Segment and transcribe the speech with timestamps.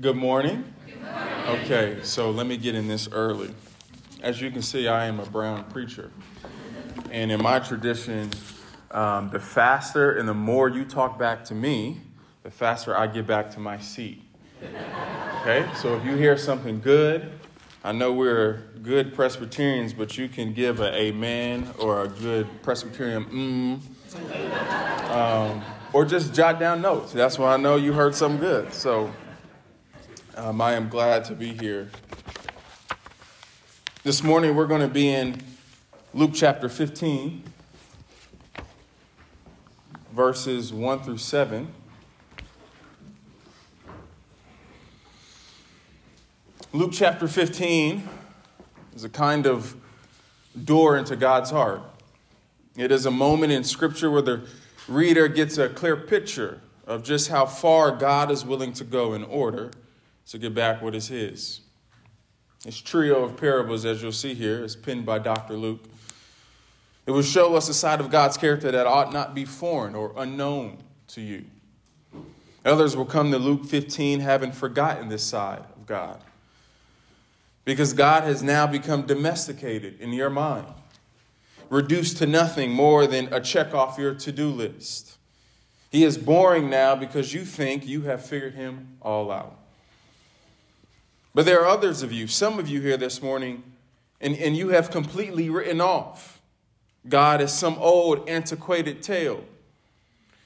[0.00, 0.62] Good morning.
[1.48, 3.54] Okay, so let me get in this early.
[4.20, 6.10] As you can see, I am a brown preacher.
[7.10, 8.28] And in my tradition,
[8.90, 12.02] um, the faster and the more you talk back to me,
[12.42, 14.22] the faster I get back to my seat.
[15.40, 17.32] Okay, so if you hear something good,
[17.82, 23.24] I know we're good Presbyterians, but you can give a amen or a good Presbyterian
[23.24, 27.12] mm, um, or just jot down notes.
[27.12, 28.74] That's why I know you heard something good.
[28.74, 29.10] So
[30.36, 31.90] um, I am glad to be here.
[34.02, 35.42] This morning we're going to be in
[36.12, 37.42] Luke chapter 15,
[40.12, 41.68] verses 1 through 7.
[46.72, 48.06] Luke chapter 15
[48.94, 49.74] is a kind of
[50.64, 51.80] door into God's heart.
[52.76, 54.46] It is a moment in Scripture where the
[54.86, 59.24] reader gets a clear picture of just how far God is willing to go in
[59.24, 59.70] order
[60.28, 61.60] to get back what is His.
[62.64, 65.54] This trio of parables, as you'll see here, is penned by Dr.
[65.54, 65.84] Luke.
[67.06, 70.12] It will show us a side of God's character that ought not be foreign or
[70.16, 71.44] unknown to you.
[72.64, 76.20] Others will come to Luke 15 having forgotten this side of God
[77.64, 80.66] because God has now become domesticated in your mind,
[81.68, 85.16] reduced to nothing more than a check off your to do list.
[85.90, 89.56] He is boring now because you think you have figured him all out.
[91.36, 93.62] But there are others of you, some of you here this morning,
[94.22, 96.40] and, and you have completely written off
[97.06, 99.44] God as some old, antiquated tale.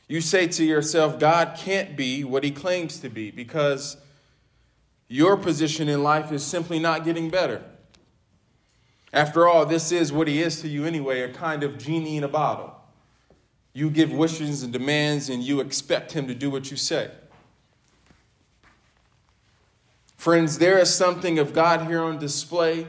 [0.08, 3.98] You say to yourself, God can't be what he claims to be because
[5.06, 7.62] your position in life is simply not getting better.
[9.12, 12.24] After all, this is what he is to you anyway a kind of genie in
[12.24, 12.74] a bottle.
[13.74, 17.12] You give wishes and demands, and you expect him to do what you say.
[20.20, 22.86] Friends, there is something of God here on display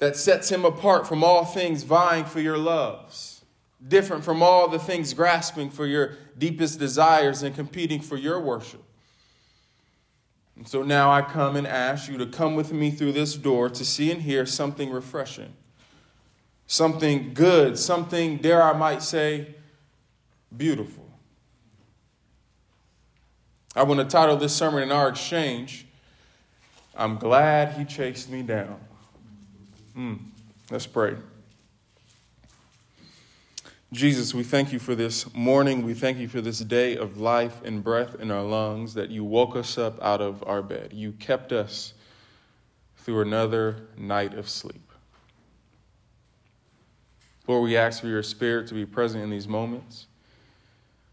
[0.00, 3.42] that sets him apart from all things vying for your loves,
[3.88, 8.82] different from all the things grasping for your deepest desires and competing for your worship.
[10.56, 13.70] And so now I come and ask you to come with me through this door
[13.70, 15.54] to see and hear something refreshing,
[16.66, 19.54] something good, something, dare I might say,
[20.54, 21.01] beautiful.
[23.74, 25.86] I want to title this sermon in our exchange,
[26.94, 28.78] I'm Glad He Chased Me Down.
[29.96, 30.18] Mm,
[30.70, 31.16] let's pray.
[33.90, 35.86] Jesus, we thank you for this morning.
[35.86, 39.24] We thank you for this day of life and breath in our lungs, that you
[39.24, 40.90] woke us up out of our bed.
[40.92, 41.94] You kept us
[42.98, 44.92] through another night of sleep.
[47.48, 50.08] Lord, we ask for your spirit to be present in these moments,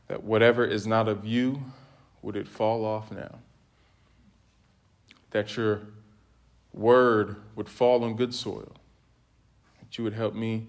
[0.09, 1.63] that whatever is not of you,
[2.21, 3.39] would it fall off now?
[5.31, 5.81] That your
[6.73, 8.71] word would fall on good soil.
[9.79, 10.67] That you would help me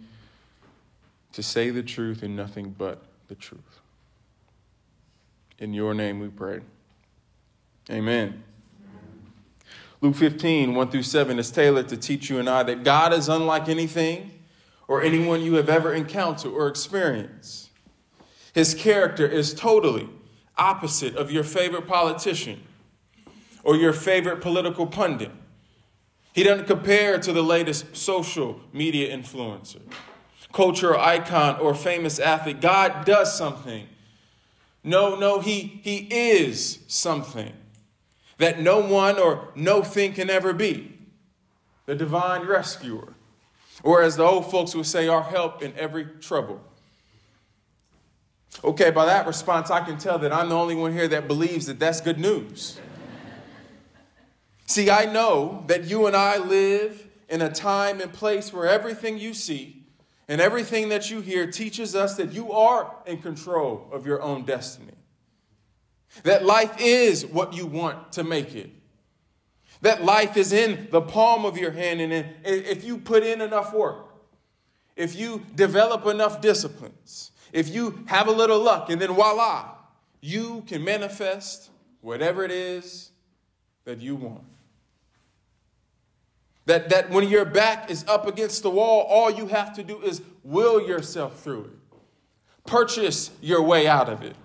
[1.33, 3.81] to say the truth and nothing but the truth.
[5.59, 6.60] In your name we pray.
[7.91, 8.43] Amen.
[10.00, 13.28] Luke 15, 1 through 7 is tailored to teach you and I that God is
[13.28, 14.31] unlike anything
[14.89, 17.71] or anyone you have ever encountered or experienced.
[18.55, 20.09] His character is totally
[20.60, 22.62] opposite of your favorite politician
[23.65, 25.32] or your favorite political pundit.
[26.32, 29.81] He doesn't compare to the latest social media influencer,
[30.53, 32.60] cultural icon, or famous athlete.
[32.60, 33.88] God does something.
[34.84, 37.53] No, no, he, he is something
[38.38, 40.97] that no one or no thing can ever be
[41.87, 43.15] the divine rescuer.
[43.82, 46.60] Or as the old folks would say, our help in every trouble.
[48.65, 51.66] Okay, by that response, I can tell that I'm the only one here that believes
[51.66, 52.78] that that's good news.
[54.66, 59.19] See, I know that you and I live in a time and place where everything
[59.19, 59.84] you see
[60.28, 64.45] and everything that you hear teaches us that you are in control of your own
[64.45, 64.92] destiny.
[66.24, 68.71] That life is what you want to make it.
[69.83, 73.72] That life is in the palm of your hand, and if you put in enough
[73.72, 74.15] work,
[74.95, 79.68] if you develop enough disciplines, if you have a little luck, and then voila,
[80.20, 81.70] you can manifest
[82.00, 83.10] whatever it is
[83.84, 84.44] that you want.
[86.66, 90.00] That, that when your back is up against the wall, all you have to do
[90.02, 91.98] is will yourself through it,
[92.66, 94.36] purchase your way out of it.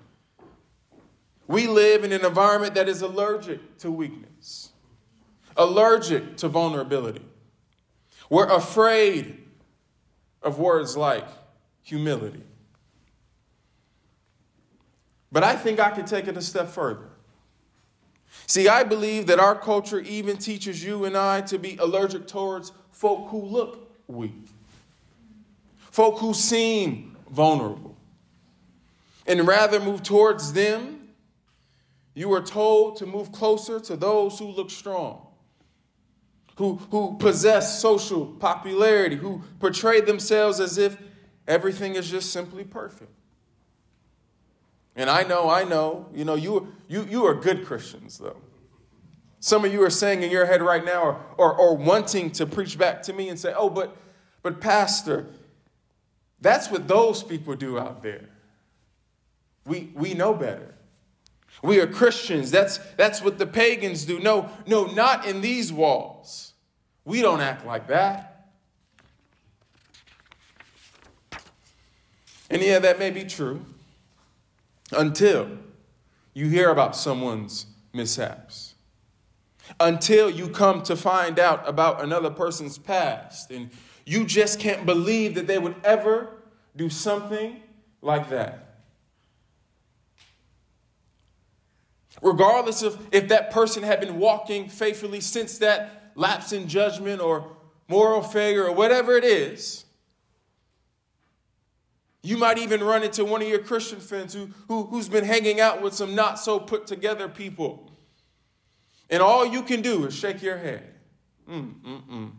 [1.47, 4.71] We live in an environment that is allergic to weakness,
[5.55, 7.21] allergic to vulnerability.
[8.29, 9.43] We're afraid
[10.41, 11.27] of words like
[11.83, 12.41] humility.
[15.35, 17.09] But I think I could take it a step further.
[18.47, 22.71] See, I believe that our culture even teaches you and I to be allergic towards
[22.91, 24.47] folk who look weak,
[25.91, 27.97] folk who seem vulnerable.
[29.27, 31.09] And rather move towards them,
[32.13, 35.27] you are told to move closer to those who look strong,
[36.55, 40.97] who, who possess social popularity, who portray themselves as if
[41.45, 43.11] everything is just simply perfect.
[44.95, 48.37] And I know, I know, you know, you, you, you are good Christians, though.
[49.41, 52.45] Some of you are saying in your head right now, or, or, or wanting to
[52.45, 53.95] preach back to me and say, oh, but,
[54.41, 55.27] but Pastor,
[56.39, 58.29] that's what those people do out there.
[59.65, 60.73] We, we know better.
[61.61, 62.49] We are Christians.
[62.49, 64.19] That's, that's what the pagans do.
[64.19, 66.53] No, no, not in these walls.
[67.03, 68.49] We don't act like that.
[72.49, 73.65] And yeah, that may be true
[74.91, 75.49] until
[76.33, 78.75] you hear about someone's mishaps,
[79.79, 83.69] until you come to find out about another person's past, and
[84.05, 86.29] you just can't believe that they would ever
[86.75, 87.61] do something
[88.01, 88.81] like that.
[92.21, 97.55] Regardless of if that person had been walking faithfully since that lapse in judgment or
[97.87, 99.84] moral failure or whatever it is,
[102.25, 105.59] you might even run into one of your Christian friends who, who, who's been hanging
[105.59, 107.91] out with some not so put together people.
[109.11, 110.91] And all you can do is shake your head.
[111.47, 112.31] Mm, mm, mm.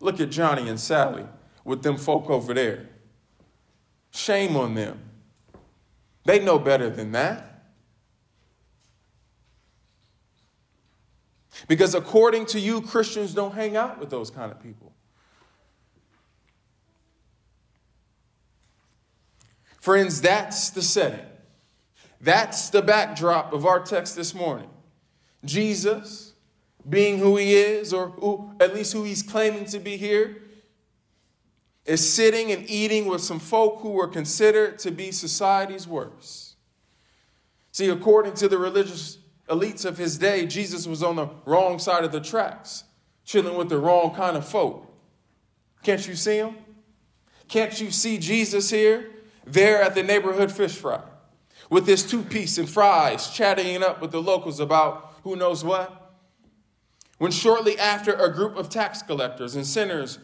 [0.00, 1.24] Look at Johnny and Sally
[1.64, 2.88] with them folk over there.
[4.12, 5.00] Shame on them.
[6.24, 7.64] They know better than that.
[11.66, 14.92] Because according to you, Christians don't hang out with those kind of people.
[19.82, 21.26] Friends, that's the setting.
[22.20, 24.70] That's the backdrop of our text this morning.
[25.44, 26.34] Jesus,
[26.88, 30.40] being who he is, or who, at least who he's claiming to be here,
[31.84, 36.54] is sitting and eating with some folk who were considered to be society's worst.
[37.72, 39.18] See, according to the religious
[39.48, 42.84] elites of his day, Jesus was on the wrong side of the tracks,
[43.24, 44.86] chilling with the wrong kind of folk.
[45.82, 46.54] Can't you see him?
[47.48, 49.11] Can't you see Jesus here?
[49.44, 51.02] There at the neighborhood fish fry
[51.70, 55.64] with his two piece and fries, chatting it up with the locals about who knows
[55.64, 56.12] what.
[57.18, 60.18] When shortly after a group of tax collectors and sinners,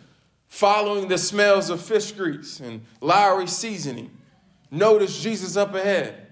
[0.49, 4.11] following the smells of fish grease and Lawry seasoning,
[4.70, 6.26] notice Jesus up ahead.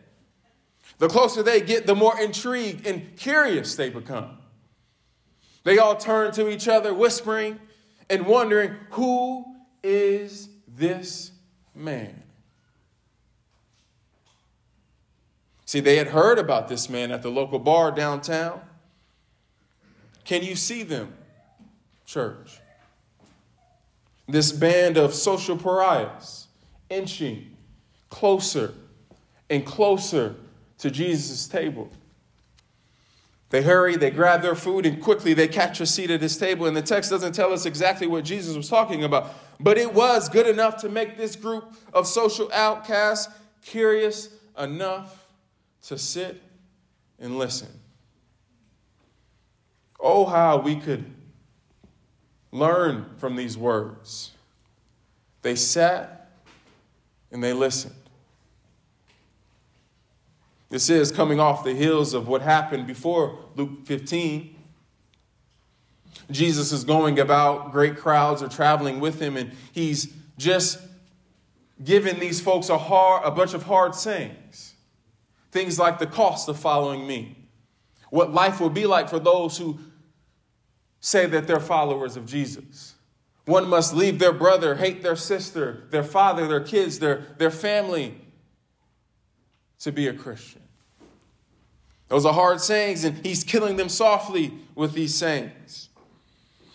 [0.98, 4.38] The closer they get, the more intrigued and curious they become.
[5.64, 7.58] They all turn to each other, whispering
[8.10, 9.44] and wondering, Who
[9.82, 11.32] is this
[11.74, 12.22] man?
[15.66, 18.60] See, they had heard about this man at the local bar downtown.
[20.24, 21.12] Can you see them,
[22.06, 22.60] church?
[24.28, 26.46] This band of social pariahs
[26.88, 27.56] inching
[28.10, 28.74] closer
[29.50, 30.36] and closer
[30.78, 31.90] to Jesus' table.
[33.50, 36.66] They hurry, they grab their food, and quickly they catch a seat at his table.
[36.66, 40.28] And the text doesn't tell us exactly what Jesus was talking about, but it was
[40.28, 43.32] good enough to make this group of social outcasts
[43.62, 44.28] curious
[44.58, 45.25] enough
[45.86, 46.42] to sit
[47.18, 47.68] and listen.
[50.00, 51.04] Oh, how we could
[52.52, 54.32] learn from these words.
[55.42, 56.28] They sat
[57.30, 57.94] and they listened.
[60.68, 64.54] This is coming off the heels of what happened before Luke 15.
[66.30, 70.80] Jesus is going about, great crowds are traveling with him, and he's just
[71.84, 74.75] giving these folks a, hard, a bunch of hard sayings.
[75.52, 77.36] Things like the cost of following me,
[78.10, 79.78] what life will be like for those who
[81.00, 82.94] say that they're followers of Jesus.
[83.44, 88.20] One must leave their brother, hate their sister, their father, their kids, their, their family
[89.80, 90.62] to be a Christian.
[92.08, 95.90] Those are hard sayings, and he's killing them softly with these sayings.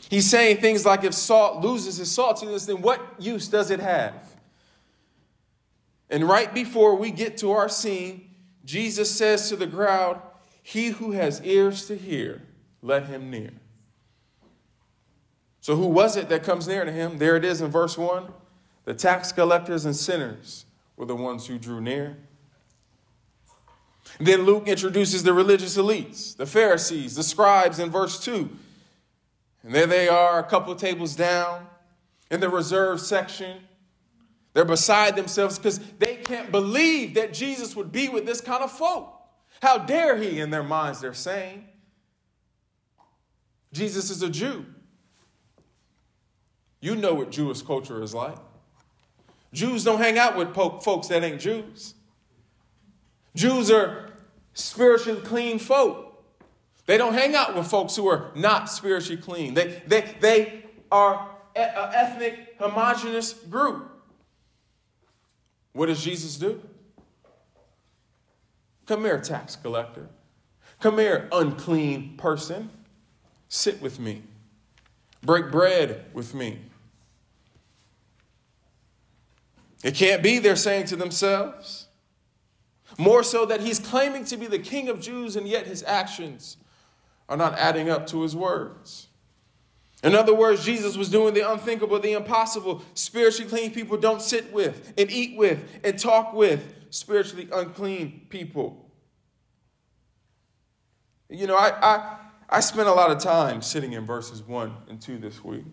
[0.10, 4.36] He's saying things like if salt loses its saltiness, then what use does it have?
[6.10, 8.31] And right before we get to our scene,
[8.66, 10.22] Jesus says to the crowd,
[10.62, 12.42] He who has ears to hear,
[12.82, 13.52] let him near.
[15.62, 17.20] So, who was it that comes near to him?
[17.20, 18.26] There it is in verse 1.
[18.86, 20.66] The tax collectors and sinners
[20.98, 22.18] were the ones who drew near.
[24.20, 28.50] then Luke introduces the religious elites, the Pharisees, the scribes in verse 2.
[29.64, 31.68] And there they are, a couple tables down
[32.32, 33.60] in the reserved section.
[34.54, 38.72] They're beside themselves because they can't believe that Jesus would be with this kind of
[38.72, 39.14] folk.
[39.62, 41.66] How dare he, in their minds, they're saying.
[43.72, 44.66] Jesus is a Jew.
[46.82, 48.38] You know what Jewish culture is like.
[49.54, 51.94] Jews don't hang out with folks that ain't Jews.
[53.36, 54.10] Jews are
[54.54, 56.24] spiritually clean folk.
[56.86, 59.54] They don't hang out with folks who are not spiritually clean.
[59.54, 63.90] They, they, they are an ethnic, homogenous group.
[65.74, 66.62] What does Jesus do?
[68.86, 70.10] Come here, tax collector.
[70.80, 72.70] Come here, unclean person.
[73.48, 74.24] Sit with me.
[75.24, 76.60] Break bread with me.
[79.84, 81.88] It can't be, they're saying to themselves.
[82.98, 86.58] More so that he's claiming to be the king of Jews, and yet his actions
[87.30, 89.08] are not adding up to his words.
[90.04, 92.82] In other words, Jesus was doing the unthinkable, the impossible.
[92.96, 98.90] Spiritually clean people don't sit with and eat with and talk with spiritually unclean people.
[101.30, 102.18] You know, I, I,
[102.50, 105.66] I spent a lot of time sitting in verses 1 and 2 this week.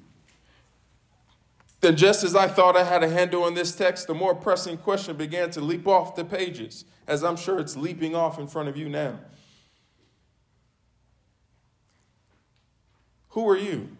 [1.80, 4.76] Then, just as I thought I had a handle on this text, the more pressing
[4.78, 8.68] question began to leap off the pages, as I'm sure it's leaping off in front
[8.68, 9.18] of you now.
[13.30, 13.96] Who are you?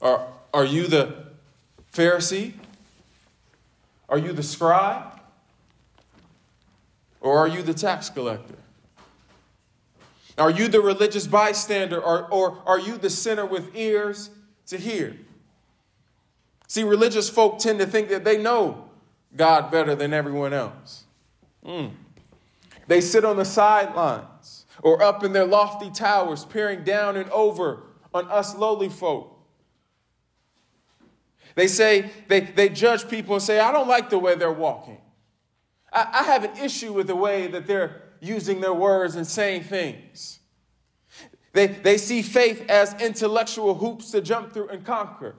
[0.00, 1.26] Are, are you the
[1.92, 2.54] Pharisee?
[4.08, 5.20] Are you the scribe?
[7.20, 8.54] Or are you the tax collector?
[10.38, 12.00] Are you the religious bystander?
[12.00, 14.30] Or, or are you the sinner with ears
[14.66, 15.16] to hear?
[16.68, 18.90] See, religious folk tend to think that they know
[19.34, 21.04] God better than everyone else.
[21.64, 21.92] Mm.
[22.86, 27.82] They sit on the sidelines or up in their lofty towers, peering down and over
[28.12, 29.35] on us lowly folk.
[31.56, 35.00] They say, they, they judge people and say, I don't like the way they're walking.
[35.92, 39.64] I, I have an issue with the way that they're using their words and saying
[39.64, 40.38] things.
[41.54, 45.34] They, they see faith as intellectual hoops to jump through and conquer.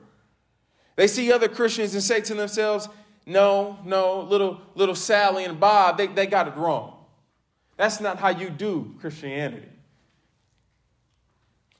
[0.96, 2.90] They see other Christians and say to themselves,
[3.28, 7.06] no, no, little, little Sally and Bob, they, they got it wrong.
[7.76, 9.70] That's not how you do Christianity.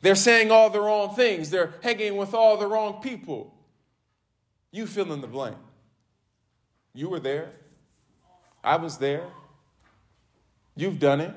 [0.02, 1.50] They're saying all the wrong things.
[1.50, 3.57] They're hanging with all the wrong people.
[4.78, 5.58] You fill in the blank.
[6.94, 7.52] You were there.
[8.64, 9.24] I was there.
[10.76, 11.34] You've done it.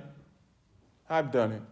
[1.08, 1.62] I've done it.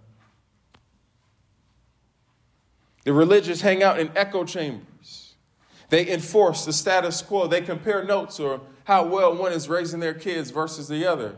[3.05, 5.35] The religious hang out in echo chambers.
[5.91, 7.47] They enforce the status quo.
[7.47, 11.37] They compare notes or how well one is raising their kids versus the other.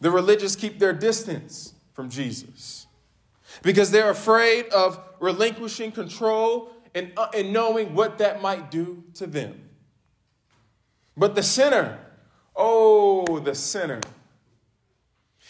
[0.00, 2.88] The religious keep their distance from Jesus
[3.62, 9.26] because they're afraid of relinquishing control and, uh, and knowing what that might do to
[9.26, 9.68] them.
[11.16, 11.98] But the sinner,
[12.56, 14.00] oh, the sinner,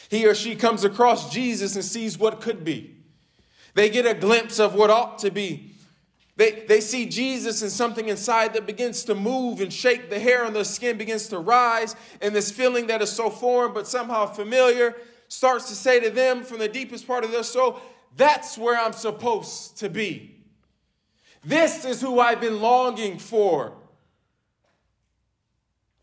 [0.09, 2.97] he or she comes across Jesus and sees what could be.
[3.75, 5.71] They get a glimpse of what ought to be.
[6.37, 10.11] They, they see Jesus and something inside that begins to move and shake.
[10.11, 13.75] The hair on their skin begins to rise, and this feeling that is so foreign
[13.75, 14.97] but somehow familiar
[15.29, 17.81] starts to say to them from the deepest part of their soul,
[18.17, 20.40] That's where I'm supposed to be.
[21.43, 23.73] This is who I've been longing for.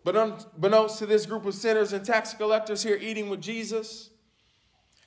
[0.03, 4.09] But unbeknownst to this group of sinners and tax collectors here eating with Jesus,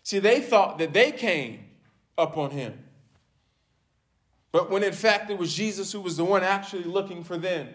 [0.03, 1.65] see, they thought that they came
[2.19, 2.79] upon him.
[4.53, 7.69] But when in fact it was Jesus who was the one actually looking for them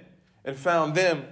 [0.43, 1.25] and found them.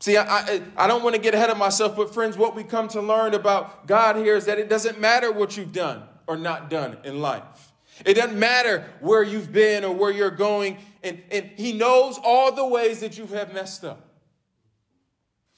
[0.00, 2.64] See, I, I, I, don't want to get ahead of myself, but friends, what we
[2.64, 6.36] come to learn about God here is that it doesn't matter what you've done or
[6.36, 7.72] not done in life.
[8.04, 12.52] It doesn't matter where you've been or where you're going, and, and He knows all
[12.52, 14.08] the ways that you have messed up.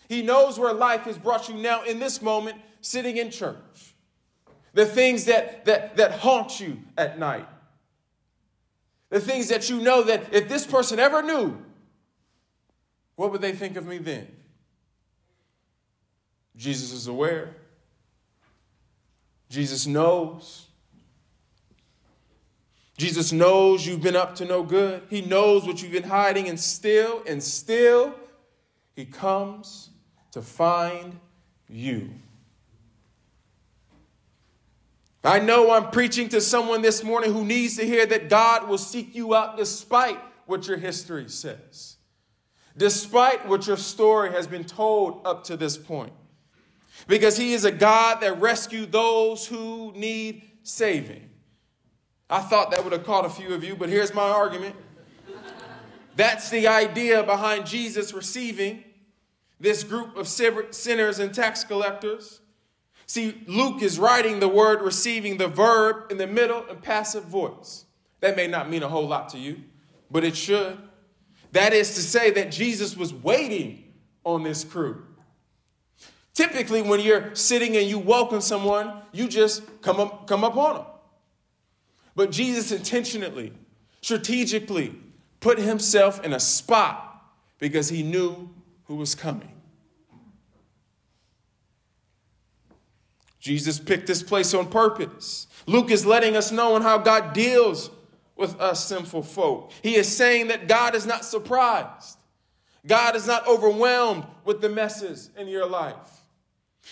[0.09, 3.95] He knows where life has brought you now in this moment, sitting in church.
[4.75, 7.49] The things that, that, that haunt you at night.
[9.09, 11.57] The things that you know that if this person ever knew,
[13.15, 14.29] what would they think of me then?
[16.57, 17.57] Jesus is aware.
[19.49, 20.67] Jesus knows.
[22.97, 25.03] Jesus knows you've been up to no good.
[25.11, 28.15] He knows what you've been hiding, and still, and still,
[28.95, 29.91] He comes
[30.33, 31.19] to find
[31.69, 32.11] you.
[35.23, 38.79] I know I'm preaching to someone this morning who needs to hear that God will
[38.79, 41.97] seek you out despite what your history says,
[42.77, 46.13] despite what your story has been told up to this point.
[47.09, 51.26] Because He is a God that rescues those who need saving.
[52.29, 54.75] I thought that would have caught a few of you, but here's my argument.
[56.17, 58.83] That's the idea behind Jesus receiving
[59.61, 62.41] this group of sinners and tax collectors
[63.07, 67.85] See, Luke is writing the word receiving the verb in the middle and passive voice.
[68.21, 69.63] That may not mean a whole lot to you,
[70.11, 70.77] but it should.
[71.53, 73.93] That is to say that Jesus was waiting
[74.25, 75.05] on this crew.
[76.35, 80.75] Typically, when you're sitting and you welcome someone, you just come up, come up on
[80.75, 80.85] them.
[82.17, 83.53] But Jesus intentionally,
[84.01, 84.95] strategically
[85.39, 87.23] put himself in a spot
[87.59, 88.49] because he knew
[88.85, 89.53] who was coming.
[93.39, 95.47] Jesus picked this place on purpose.
[95.67, 97.91] Luke is letting us know on how God deals
[98.35, 99.71] with us sinful folk.
[99.83, 102.19] He is saying that God is not surprised.
[102.87, 106.23] God is not overwhelmed with the messes in your life.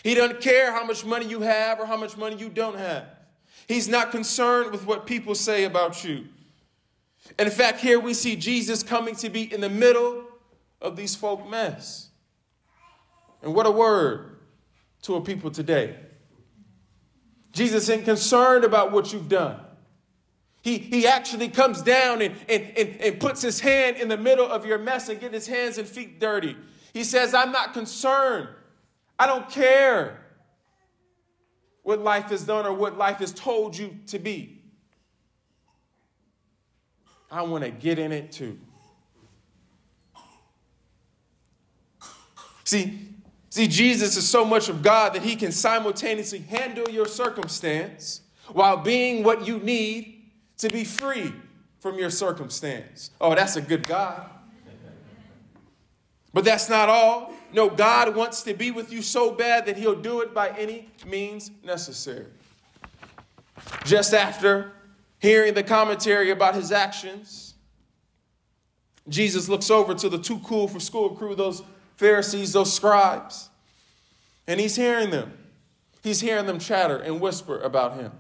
[0.03, 3.07] He doesn't care how much money you have or how much money you don't have.
[3.67, 6.27] He's not concerned with what people say about you.
[7.39, 10.25] And in fact, here we see Jesus coming to be in the middle
[10.81, 12.11] of these folk mess.
[13.43, 14.37] And what a word
[15.03, 15.97] to a people today.
[17.53, 19.61] Jesus isn't concerned about what you've done.
[20.63, 24.51] He, he actually comes down and, and, and, and puts his hand in the middle
[24.51, 26.57] of your mess and get his hands and feet dirty.
[26.95, 28.49] He says, I'm not concerned.
[29.19, 30.24] I don't care
[31.85, 34.61] what life has done or what life has told you to be.
[37.31, 38.59] I want to get in it too.
[42.65, 42.99] See,
[43.51, 48.23] see, Jesus is so much of God that he can simultaneously handle your circumstance
[48.53, 51.33] while being what you need to be free
[51.81, 53.11] from your circumstance.
[53.21, 54.31] Oh, that's a good God.
[56.33, 57.35] But that's not all.
[57.55, 60.89] No, God wants to be with you so bad that he'll do it by any
[61.07, 62.27] means necessary.
[63.85, 64.73] Just after
[65.21, 67.55] hearing the commentary about his actions,
[69.09, 71.63] Jesus looks over to the too cool for school crew, those
[71.97, 73.51] Pharisees, those scribes,
[74.49, 75.33] and he's hearing them.
[76.03, 78.11] He's hearing them chatter and whisper about him.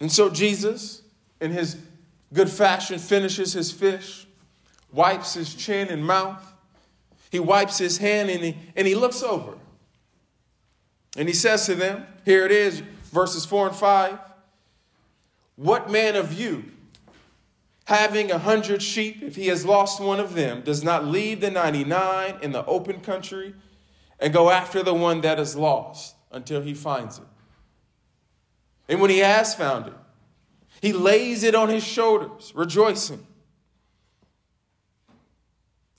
[0.00, 1.02] And so Jesus,
[1.42, 1.76] in his
[2.32, 4.26] good fashion, finishes his fish,
[4.90, 6.54] wipes his chin and mouth.
[7.30, 9.54] He wipes his hand and he, and he looks over.
[11.16, 12.80] And he says to them, here it is,
[13.12, 14.18] verses 4 and 5
[15.56, 16.64] What man of you,
[17.84, 21.50] having a hundred sheep, if he has lost one of them, does not leave the
[21.50, 23.54] 99 in the open country
[24.20, 27.24] and go after the one that is lost until he finds it?
[28.88, 29.94] And when he has found it,
[30.80, 33.26] he lays it on his shoulders, rejoicing.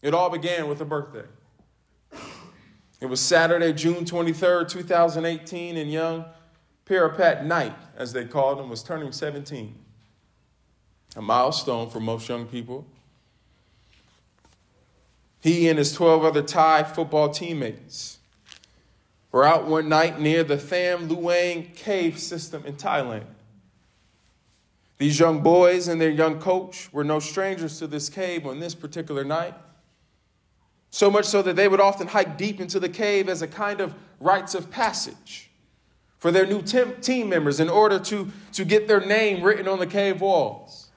[0.01, 1.25] It all began with a birthday.
[3.01, 6.25] It was Saturday, June 23rd, 2018, and young
[6.85, 9.75] Parapat Night, as they called him, was turning 17.
[11.15, 12.85] A milestone for most young people.
[15.41, 18.17] He and his 12 other Thai football teammates
[19.31, 23.25] were out one night near the Tham Luang cave system in Thailand.
[24.97, 28.75] These young boys and their young coach were no strangers to this cave on this
[28.75, 29.53] particular night.
[30.91, 33.79] So much so that they would often hike deep into the cave as a kind
[33.79, 35.49] of rites of passage
[36.17, 39.87] for their new team members in order to, to get their name written on the
[39.87, 40.89] cave walls.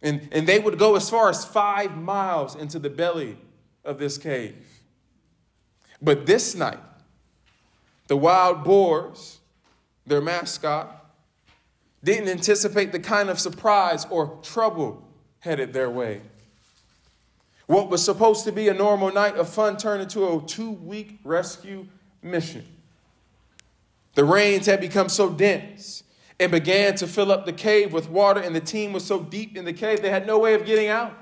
[0.00, 3.36] And, and they would go as far as five miles into the belly
[3.84, 4.54] of this cave.
[6.00, 6.78] But this night,
[8.06, 9.40] the wild boars,
[10.06, 11.00] their mascot,
[12.04, 15.02] didn't anticipate the kind of surprise or trouble
[15.40, 16.20] headed their way.
[17.66, 21.18] What was supposed to be a normal night of fun turned into a two week
[21.24, 21.86] rescue
[22.22, 22.66] mission.
[24.14, 26.02] The rains had become so dense
[26.38, 29.56] and began to fill up the cave with water, and the team was so deep
[29.56, 31.16] in the cave they had no way of getting out.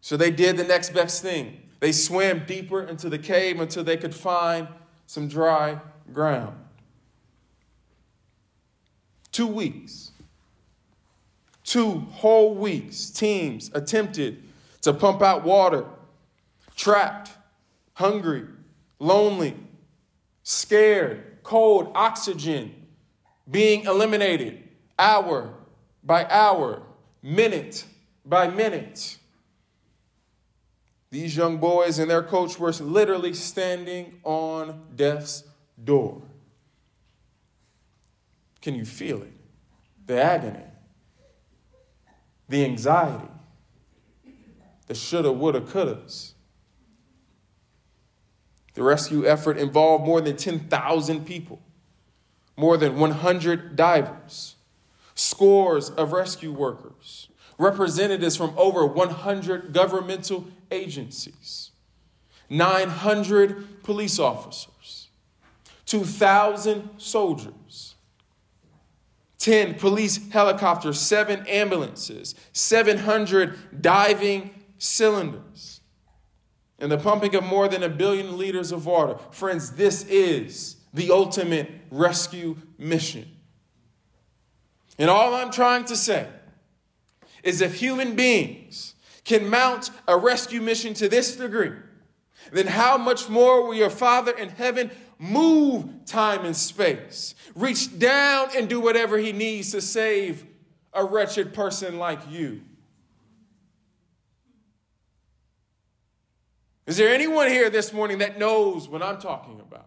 [0.00, 1.60] So they did the next best thing.
[1.80, 4.68] They swam deeper into the cave until they could find
[5.06, 5.80] some dry
[6.12, 6.56] ground.
[9.32, 10.12] Two weeks.
[11.74, 14.44] Two whole weeks, teams attempted
[14.82, 15.84] to pump out water,
[16.76, 17.32] trapped,
[17.94, 18.44] hungry,
[19.00, 19.56] lonely,
[20.44, 22.86] scared, cold, oxygen
[23.50, 24.62] being eliminated
[25.00, 25.52] hour
[26.04, 26.80] by hour,
[27.24, 27.84] minute
[28.24, 29.18] by minute.
[31.10, 35.42] These young boys and their coach were literally standing on death's
[35.82, 36.22] door.
[38.62, 39.32] Can you feel it?
[40.06, 40.62] The agony,
[42.54, 43.28] the anxiety,
[44.86, 46.34] the shoulda, woulda, couldas.
[48.74, 51.60] The rescue effort involved more than 10,000 people,
[52.56, 54.54] more than 100 divers,
[55.16, 61.72] scores of rescue workers, representatives from over 100 governmental agencies.
[62.50, 65.08] 900 police officers,
[65.86, 67.93] 2,000 soldiers,
[69.44, 75.82] 10 police helicopters, 7 ambulances, 700 diving cylinders,
[76.78, 79.18] and the pumping of more than a billion liters of water.
[79.32, 83.28] Friends, this is the ultimate rescue mission.
[84.98, 86.26] And all I'm trying to say
[87.42, 91.72] is if human beings can mount a rescue mission to this degree,
[92.50, 94.90] then how much more will your Father in heaven
[95.24, 100.44] move time and space, reach down and do whatever he needs to save
[100.92, 102.60] a wretched person like you?
[106.86, 109.86] Is there anyone here this morning that knows what I'm talking about?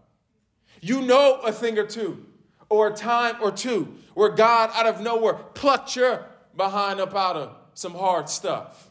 [0.81, 2.25] You know a thing or two,
[2.69, 7.35] or a time or two, where God out of nowhere plucked your behind up out
[7.35, 8.89] of some hard stuff,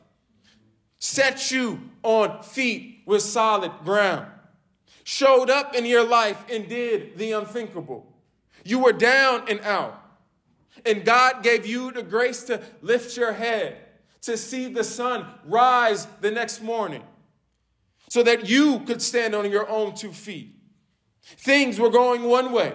[1.00, 4.26] set you on feet with solid ground,
[5.06, 8.12] showed up in your life and did the unthinkable.
[8.64, 10.02] You were down and out,
[10.84, 13.76] and God gave you the grace to lift your head,
[14.22, 17.04] to see the sun rise the next morning,
[18.10, 20.56] so that you could stand on your own two feet.
[21.22, 22.74] Things were going one way,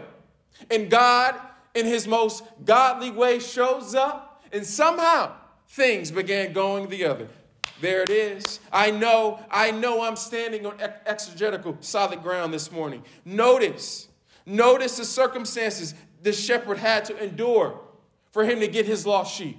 [0.69, 1.35] and God,
[1.75, 5.33] in his most godly way, shows up, and somehow
[5.67, 7.27] things began going the other.
[7.81, 8.59] There it is.
[8.71, 13.03] I know, I know I'm standing on exegetical solid ground this morning.
[13.25, 14.07] Notice,
[14.45, 17.81] notice the circumstances the shepherd had to endure
[18.31, 19.57] for him to get his lost sheep.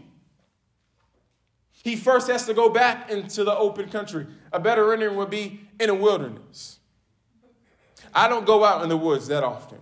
[1.82, 4.28] He first has to go back into the open country.
[4.52, 6.78] A better rendering would be in a wilderness.
[8.14, 9.78] I don't go out in the woods that often.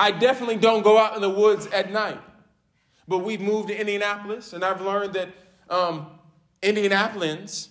[0.00, 2.20] I definitely don't go out in the woods at night.
[3.06, 5.28] But we've moved to Indianapolis, and I've learned that
[5.70, 6.06] um,
[6.62, 7.68] Indianapolis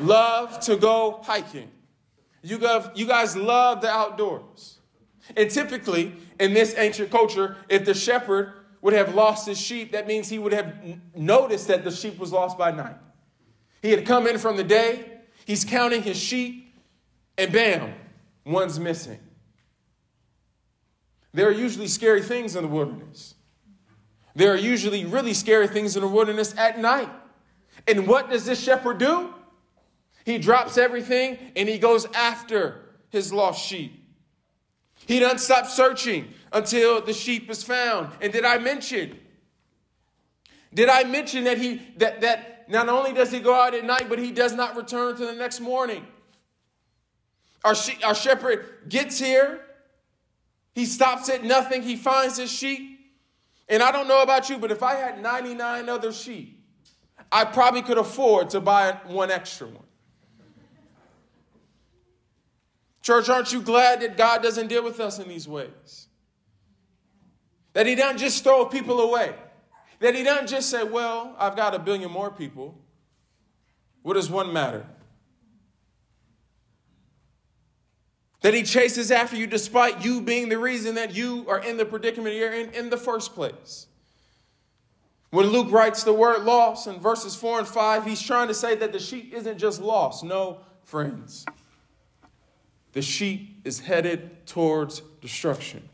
[0.00, 1.70] love to go hiking.
[2.42, 2.58] You
[2.94, 4.78] you guys love the outdoors.
[5.36, 10.06] And typically, in this ancient culture, if the shepherd would have lost his sheep, that
[10.06, 10.74] means he would have
[11.14, 12.96] noticed that the sheep was lost by night.
[13.82, 16.74] He had come in from the day, he's counting his sheep,
[17.36, 17.94] and bam,
[18.44, 19.18] one's missing.
[21.32, 23.34] There are usually scary things in the wilderness.
[24.34, 27.10] There are usually really scary things in the wilderness at night.
[27.86, 29.34] And what does this shepherd do?
[30.24, 33.96] He drops everything and he goes after his lost sheep.
[35.06, 38.10] He doesn't stop searching until the sheep is found.
[38.20, 39.18] And did I mention?
[40.72, 44.08] Did I mention that he that that not only does he go out at night,
[44.08, 46.06] but he does not return to the next morning?
[47.64, 49.60] Our, she, our shepherd gets here,
[50.74, 51.82] he stops at nothing.
[51.82, 52.99] He finds his sheep.
[53.70, 56.60] And I don't know about you, but if I had 99 other sheep,
[57.30, 59.84] I probably could afford to buy one extra one.
[63.00, 66.08] Church, aren't you glad that God doesn't deal with us in these ways?
[67.72, 69.34] That He doesn't just throw people away.
[70.00, 72.76] That He doesn't just say, Well, I've got a billion more people.
[74.02, 74.84] What does one matter?
[78.40, 81.84] That he chases after you despite you being the reason that you are in the
[81.84, 83.86] predicament you're in in the first place.
[85.30, 88.74] When Luke writes the word lost in verses 4 and 5, he's trying to say
[88.76, 90.24] that the sheep isn't just lost.
[90.24, 91.44] No, friends.
[92.92, 95.88] The sheep is headed towards destruction.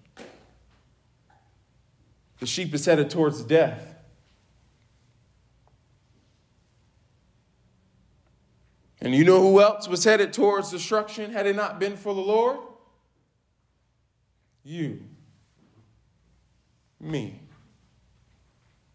[2.39, 3.96] The sheep is headed towards death.
[9.07, 12.21] And you know who else was headed towards destruction had it not been for the
[12.21, 12.59] Lord?
[14.65, 15.01] You.
[17.01, 17.41] Me.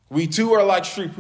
[0.10, 1.12] We too are like sheep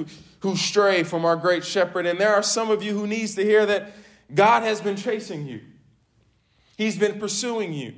[0.42, 2.06] who, stray from our great shepherd.
[2.06, 3.94] And there are some of you who needs to hear that
[4.36, 5.62] God has been chasing you.
[6.76, 7.94] He's been pursuing you.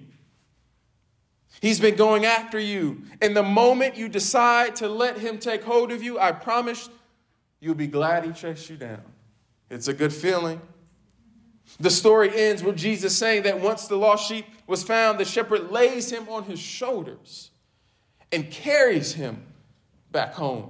[1.60, 3.02] He's been going after you.
[3.20, 6.88] And the moment you decide to let him take hold of you, I promise
[7.60, 9.02] you'll be glad he chased you down.
[9.72, 10.62] It's a good feeling.
[11.80, 15.72] The story ends with Jesus saying that once the lost sheep was found, the shepherd
[15.72, 17.52] lays him on his shoulders
[18.32, 19.44] and carries him
[20.12, 20.70] back home.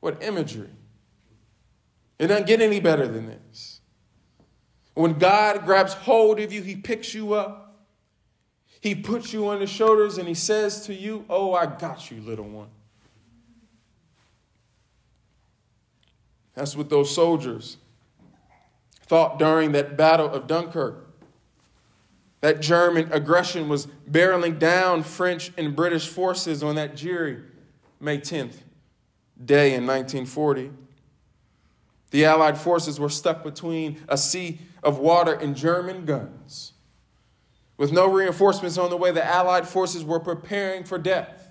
[0.00, 0.70] What imagery!
[2.18, 3.80] It doesn't get any better than this.
[4.94, 7.76] When God grabs hold of you, he picks you up,
[8.80, 12.20] he puts you on his shoulders, and he says to you, Oh, I got you,
[12.20, 12.68] little one.
[16.54, 17.76] That's what those soldiers
[19.08, 21.06] thought during that Battle of Dunkirk.
[22.40, 27.42] That German aggression was barreling down French and British forces on that dreary
[28.00, 28.58] May 10th
[29.44, 30.70] day in 1940.
[32.10, 36.72] The Allied forces were stuck between a sea of water and German guns.
[37.76, 41.50] With no reinforcements on the way, the Allied forces were preparing for death.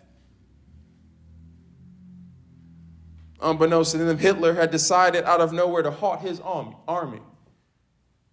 [3.42, 7.22] Unbeknownst to them, Hitler had decided out of nowhere to halt his army.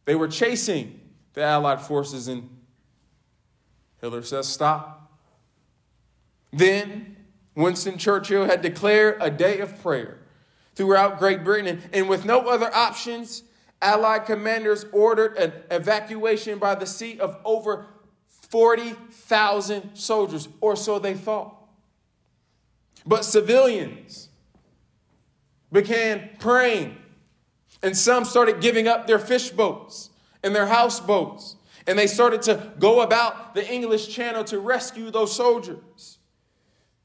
[0.05, 1.01] They were chasing
[1.33, 2.49] the Allied forces, and
[4.01, 5.13] Hitler says, Stop.
[6.53, 7.17] Then
[7.55, 10.19] Winston Churchill had declared a day of prayer
[10.75, 13.45] throughout Great Britain, and, with no other options,
[13.81, 17.87] Allied commanders ordered an evacuation by the sea of over
[18.29, 21.57] 40,000 soldiers, or so they thought.
[23.07, 24.29] But civilians
[25.71, 26.97] began praying,
[27.85, 30.09] and some started giving up their fish boats
[30.43, 35.37] and their houseboats, and they started to go about the English Channel to rescue those
[35.37, 36.19] soldiers.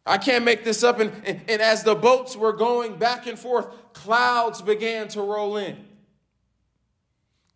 [0.06, 1.00] I can't make this up.
[1.00, 5.58] And, and, and, as the boats were going back and forth, clouds began to roll
[5.58, 5.78] in,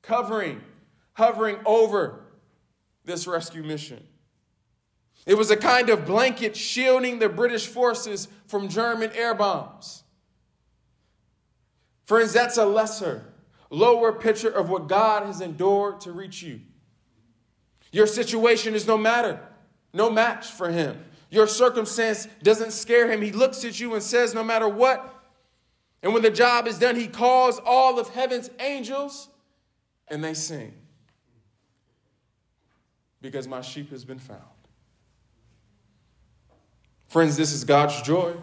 [0.02, 0.62] covering,
[1.14, 2.26] hovering over
[3.06, 4.04] this rescue mission.
[5.26, 10.03] It was a kind of blanket shielding the British forces from German air bombs.
[12.06, 13.24] Friends, that's a lesser,
[13.70, 16.62] lower picture of what God has endured to reach you.
[17.92, 19.40] Your situation is no matter,
[19.94, 21.04] no match for Him.
[21.30, 23.22] Your circumstance doesn't scare Him.
[23.22, 25.10] He looks at you and says, No matter what,
[26.02, 29.30] and when the job is done, He calls all of heaven's angels
[30.10, 30.74] and they sing
[33.22, 34.42] because my sheep has been found.
[37.08, 38.34] Friends, this is God's joy.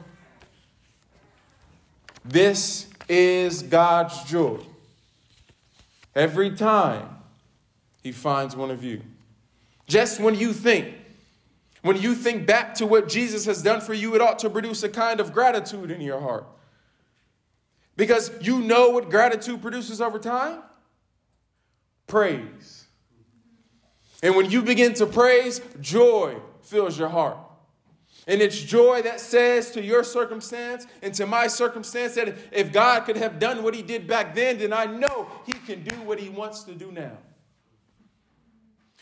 [2.24, 4.60] This is God's joy.
[6.14, 7.08] Every time
[8.02, 9.02] He finds one of you.
[9.86, 10.94] Just when you think,
[11.82, 14.84] when you think back to what Jesus has done for you, it ought to produce
[14.84, 16.46] a kind of gratitude in your heart.
[17.96, 20.62] Because you know what gratitude produces over time?
[22.06, 22.86] Praise.
[24.22, 27.38] And when you begin to praise, joy fills your heart.
[28.30, 33.00] And it's joy that says to your circumstance and to my circumstance that if God
[33.00, 36.20] could have done what he did back then, then I know he can do what
[36.20, 37.18] he wants to do now.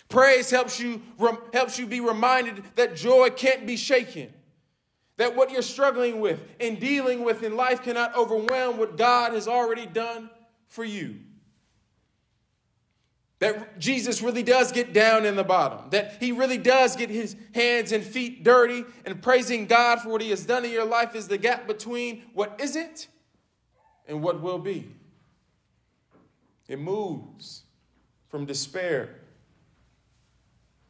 [0.08, 1.02] Praise helps you,
[1.52, 4.32] helps you be reminded that joy can't be shaken.
[5.18, 9.46] That what you're struggling with and dealing with in life cannot overwhelm what God has
[9.46, 10.30] already done
[10.68, 11.16] for you.
[13.40, 15.90] That Jesus really does get down in the bottom.
[15.90, 18.84] That he really does get his hands and feet dirty.
[19.04, 22.24] And praising God for what he has done in your life is the gap between
[22.34, 23.08] what isn't
[24.08, 24.88] and what will be.
[26.66, 27.62] It moves
[28.28, 29.20] from despair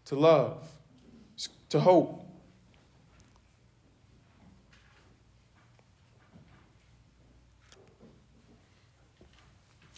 [0.06, 0.66] to love
[1.68, 2.24] to hope.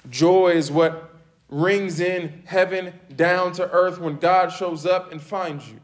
[0.08, 1.09] Joy is what
[1.50, 5.80] rings in heaven down to earth when God shows up and finds you.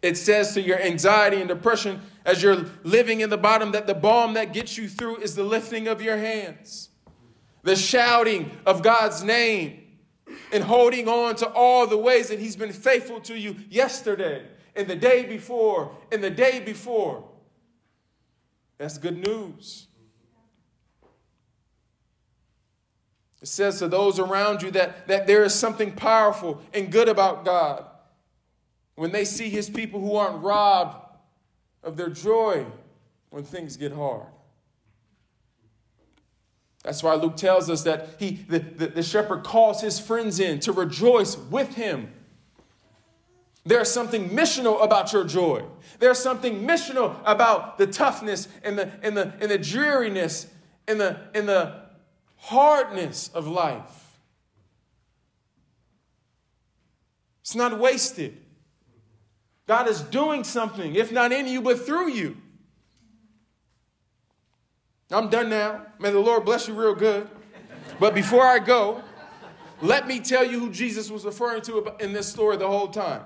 [0.00, 3.94] It says to your anxiety and depression as you're living in the bottom that the
[3.94, 6.88] balm that gets you through is the lifting of your hands,
[7.62, 9.78] the shouting of God's name,
[10.52, 14.88] and holding on to all the ways that He's been faithful to you yesterday and
[14.88, 17.28] the day before and the day before.
[18.78, 19.86] That's good news.
[23.42, 27.44] It says to those around you that, that there is something powerful and good about
[27.44, 27.84] God.
[28.94, 30.96] When they see his people who aren't robbed
[31.82, 32.64] of their joy
[33.30, 34.28] when things get hard.
[36.84, 40.60] That's why Luke tells us that he, the, the, the shepherd calls his friends in
[40.60, 42.12] to rejoice with him.
[43.64, 45.64] There's something missional about your joy.
[45.98, 50.46] There's something missional about the toughness and the, and the, and the dreariness
[50.86, 51.81] and the, and the
[52.42, 54.18] hardness of life.
[57.42, 58.36] It's not wasted.
[59.66, 62.36] God is doing something, if not in you, but through you.
[65.10, 65.86] I'm done now.
[65.98, 67.28] May the Lord bless you real good.
[68.00, 69.02] But before I go,
[69.80, 73.22] let me tell you who Jesus was referring to in this story the whole time.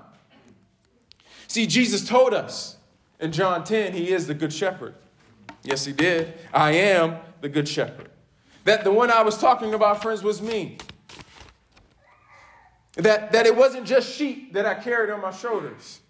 [1.46, 2.76] See, Jesus told us
[3.20, 4.94] in John 10, He is the good shepherd.
[5.62, 6.34] Yes, He did.
[6.52, 8.10] I am the good shepherd.
[8.66, 10.78] That the one I was talking about, friends, was me.
[12.96, 16.00] That, that it wasn't just sheep that I carried on my shoulders,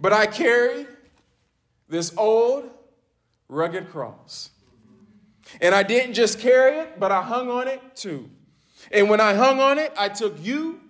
[0.00, 0.86] but I carried
[1.86, 2.70] this old,
[3.48, 4.50] rugged cross.
[5.60, 8.30] And I didn't just carry it, but I hung on it too.
[8.90, 10.80] And when I hung on it, I took you,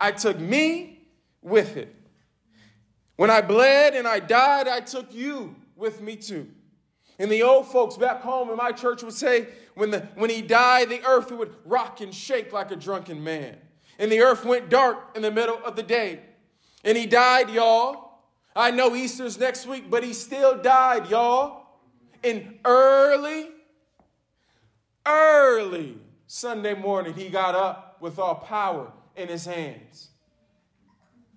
[0.00, 1.00] I took me
[1.42, 1.92] with it.
[3.16, 6.46] When I bled and I died, I took you with me too.
[7.18, 10.42] And the old folks back home in my church would say, when, the, when he
[10.42, 13.56] died, the earth would rock and shake like a drunken man.
[13.98, 16.20] And the earth went dark in the middle of the day.
[16.84, 18.20] And he died, y'all.
[18.54, 21.66] I know Easter's next week, but he still died, y'all.
[22.22, 23.48] And early,
[25.06, 30.10] early Sunday morning, he got up with all power in his hands.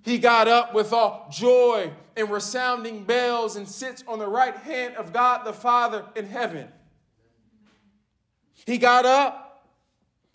[0.03, 4.95] He got up with all joy and resounding bells and sits on the right hand
[4.95, 6.67] of God the Father in heaven.
[8.65, 9.67] He got up,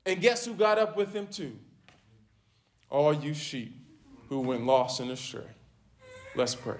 [0.05, 1.57] and guess who got up with him too?
[2.90, 3.74] All you sheep
[4.29, 5.42] who went lost and astray.
[6.35, 6.79] Let's pray.